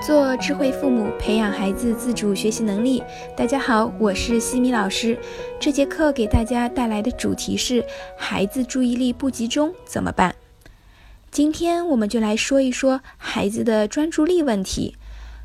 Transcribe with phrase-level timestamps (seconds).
[0.00, 3.02] 做智慧父母，培养孩子自主学习能力。
[3.36, 5.18] 大家好，我是西米老师。
[5.60, 7.84] 这节课给大家带来的主题是：
[8.16, 10.34] 孩子注意力不集中怎么办？
[11.30, 14.96] 今天我们就来说一说孩子的专注力问题。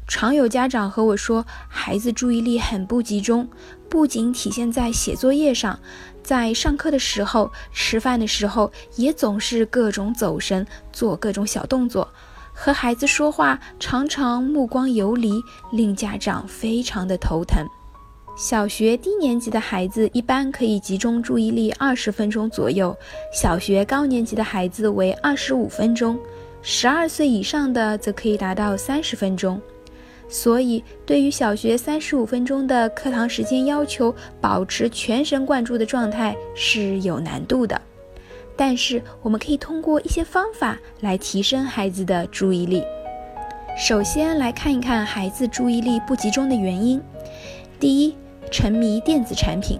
[0.08, 3.50] 常有家长和我说，孩子注意力很不集中，
[3.90, 5.78] 不仅体现在写作业上，
[6.24, 12.08] 在上课的时候、吃饭的时候，也总是各种走神，做各种小动作。
[12.55, 15.41] 和孩子说话常常目光游离，
[15.73, 17.64] 令家长非常的头疼。
[18.38, 22.95] 小学低年级的孩子一般可以集中注意力二十分钟左右，
[23.34, 26.18] 小学高年级的孩子为二十五分钟，
[26.62, 29.62] 十二岁以上的则可以达到三十分钟。
[30.28, 37.80] 所以，对于小学三十五分钟的课堂时间要求，保持全神贯注的状态是有难度的。
[38.58, 42.84] 但是我们可以通过一些方法来提升孩子的注意力。
[43.78, 47.02] 首先来看一看孩子注意力不集中的原因。
[47.80, 48.16] 第一，
[48.50, 49.80] 沉迷电子产品。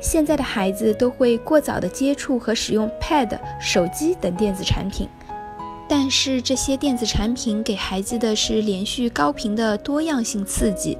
[0.00, 5.08] 现在的孩子都会过早的接触和使用 Pad、手机等电子产品，
[5.88, 10.96] 但是这些电子产品给孩子的是连续高频的多样性刺激。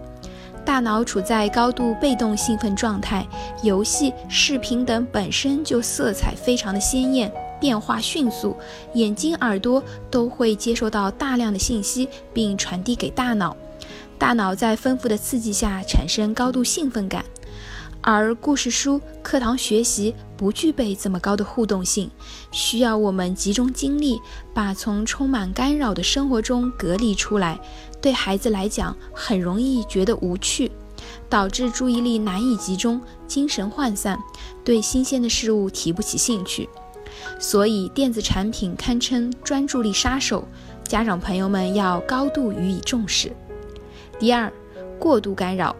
[0.70, 3.26] 大脑处在高度被动兴奋状态，
[3.64, 8.56] 游戏、视频等本身就色彩非常的鲜艳，变化迅速，
[8.94, 13.56] 眼睛、耳朵都会接收到大量的信息，并传递给大脑。
[14.16, 17.24] 大脑在丰富的刺激下产生高度兴奋感。
[18.02, 22.08] 而故事书、课堂学习不具备这么高的互动性，
[22.52, 24.20] 需要我们集中精力，
[24.54, 27.60] 把从充满干扰的生活中隔离出来。
[28.00, 30.70] 对孩子来讲，很容易觉得无趣，
[31.28, 34.18] 导致注意力难以集中，精神涣散，
[34.64, 36.68] 对新鲜的事物提不起兴趣。
[37.38, 40.46] 所以，电子产品堪称专注力杀手，
[40.84, 43.30] 家长朋友们要高度予以重视。
[44.18, 44.50] 第二，
[44.98, 45.74] 过度干扰。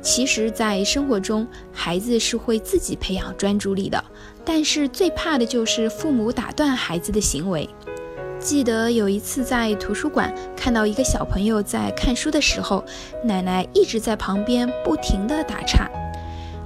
[0.00, 4.02] 其实，在生活中，孩子是会自己培养专注力的，
[4.44, 7.68] 但是最怕的就是父母打断孩子的行为。
[8.44, 12.84] 记得有一次在图书馆看到一个小朋友在看书的时候，
[13.22, 15.90] 奶奶一直在旁边不停地打岔，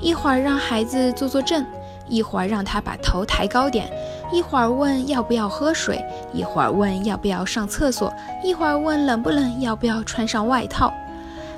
[0.01, 1.65] 一会儿让孩子坐坐正，
[2.09, 3.89] 一会儿让他把头抬高点，
[4.33, 8.13] 一会儿问要不要喝水，一会儿问要不要上厕所，
[8.43, 10.93] 一会儿问冷不冷，要不要穿上外套。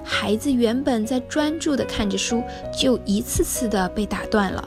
[0.04, 2.42] 孩子原本在专注地看着书，
[2.78, 4.62] 就一次次地被打断了。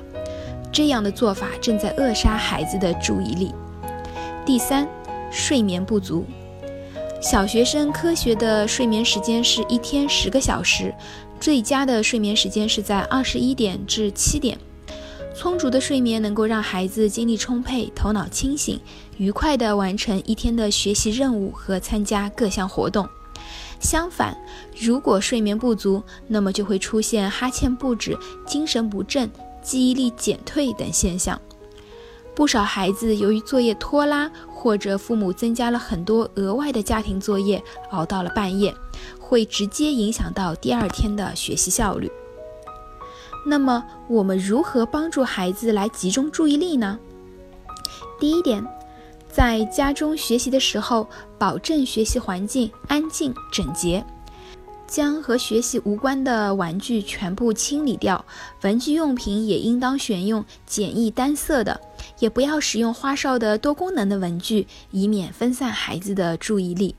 [0.72, 3.54] 这样的做法正在扼杀孩子的注意力。
[4.46, 4.88] 第三，
[5.34, 6.24] 睡眠不足。
[7.20, 10.94] 小学生科学的睡眠时间是一天十个小时，
[11.40, 14.58] 最佳的睡眠时间是在二十一点至七点。
[15.36, 18.80] 充足的睡眠能够让孩子精力充沛、头脑清醒，
[19.18, 23.08] 愉快地完成一天的学习任务和参加各项活动。
[23.80, 24.38] 相反，
[24.80, 29.30] 如果睡眠不足，那么就会出现哈欠不止、精神不振、
[29.62, 31.42] 记忆力减退等现象。
[32.36, 38.74] 不少孩子由于作业拖拉，或者父母增加了很多额外的家庭作业，熬到了半夜，
[39.20, 42.12] 会直接影响到第二天的学习效率。
[43.46, 46.98] 那么，我们如何帮助孩子来集中注意力呢？
[48.20, 48.66] 第一点。
[49.30, 51.08] 在家中学习的时候，
[51.40, 54.06] 保证学习环境安静整洁，
[54.94, 58.24] 将和学习无关的玩具全部清理掉。
[58.62, 61.82] 文具用品也应当选用简易单色的，
[62.20, 66.94] 也不要使用花哨的多功能的文具，以免分散孩子的注意力。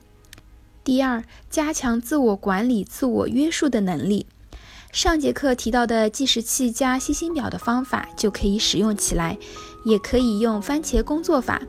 [0.83, 4.25] 第二，加强自我管理、自我约束的能力。
[4.91, 9.37] 上节课提到的计时器加星星表的方法就可以使用起来，
[9.85, 11.61] 也可以用番茄工作法，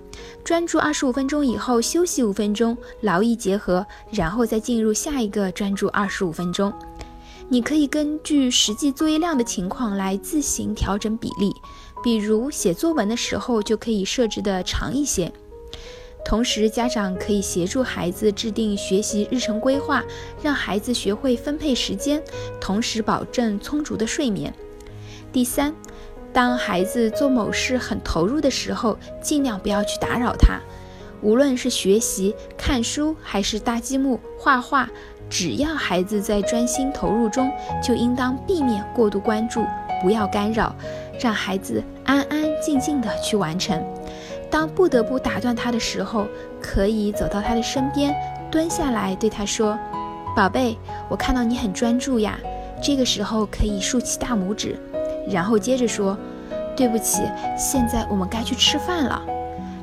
[0.46, 6.72] 专注二十五分钟以后休息五分钟，劳逸结合，然后再进入下一个专注二十五分钟。
[7.48, 11.52] 你可以根据实际作业量的情况来自行调整比例，
[12.00, 15.32] 比如写作文的时候就可以设置的长一些。
[16.24, 20.04] 同时，家长可以协助孩子制定学习日程规划，
[20.40, 22.22] 让孩子学会分配时间，
[22.60, 24.54] 同时保证充足的睡眠。
[25.32, 25.74] 第三，
[26.36, 30.60] 当孩子做某事很投入的时候，尽量不要去打扰他。
[31.22, 34.86] 无论是学习、看书，还是搭积木、画画，
[35.30, 37.50] 只要孩子在专心投入中，
[37.82, 39.64] 就应当避免过度关注，
[40.02, 40.76] 不要干扰，
[41.18, 43.82] 让孩子安安静静的去完成。
[44.50, 46.26] 当不得不打断他的时候，
[46.60, 48.14] 可以走到他的身边，
[48.50, 49.78] 蹲下来对他说
[50.36, 50.76] ：“宝贝，
[51.08, 52.38] 我看到你很专注呀。”
[52.84, 54.78] 这个时候可以竖起大拇指，
[55.28, 56.16] 然后接着说
[56.76, 57.22] ：“对不起，
[57.58, 59.22] 现在我们该去吃饭了。”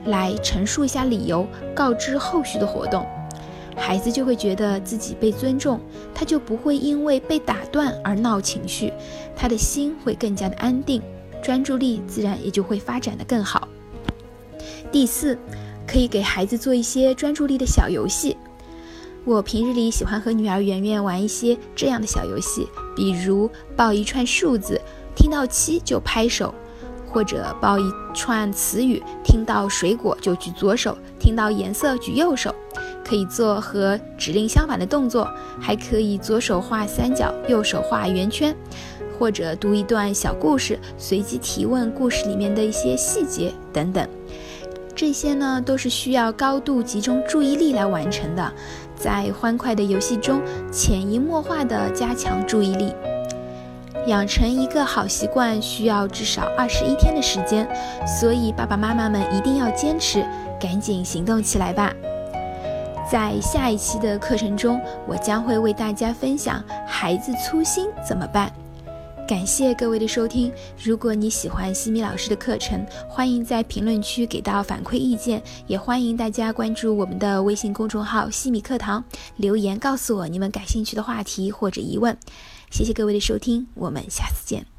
[0.07, 3.05] 来陈述一下理由，告知后续的活动。
[3.75, 5.79] 孩子就会觉得自己被尊重，
[6.13, 8.93] 他就不会因为被打断而闹情绪，
[9.35, 11.01] 他的心会更加的安定，
[11.41, 13.67] 专注力自然也就会发展的更好。
[14.91, 15.37] 第四，
[15.87, 18.37] 可以给孩子做一些专注力的小游戏。
[19.25, 24.79] 我平日里喜欢和女儿圆圆玩一些这样的小游戏，比如报一串数字，
[25.15, 26.53] 听到七就拍手。
[27.05, 32.51] 或者报一串词语，听到水果就举左手，听到颜色举右手，
[33.07, 35.29] 可以做和指令相反的动作，
[35.61, 38.55] 还可以左手画三角，右手画圆圈，
[39.19, 44.09] 或者读一段小故事，随机提问故事里面的一些细节等等。
[44.95, 48.51] 这些呢都是需要高度集中注意力来完成的，
[48.95, 52.91] 在欢快的游戏中潜移默化地加强注意力。
[54.05, 57.67] 养成一个好习惯需要至少二十一天的时间，
[58.05, 60.25] 所以爸爸妈妈们一定要坚持，
[60.59, 61.93] 赶紧行动起来吧！
[63.09, 68.51] 在下一期的课程中，我将会为大家分享孩子粗心怎么办。
[69.25, 70.51] 感谢各位的收听。
[70.83, 79.01] 如果你喜欢西米老师的课程，欢迎在评论区给到反馈意见，也欢迎大家关注我们的微信公众号“西米课堂”，
[79.37, 82.17] 留言告诉我你们感兴趣的话题或者疑问。
[82.73, 84.72] 谢谢各位的收听，我们下次见。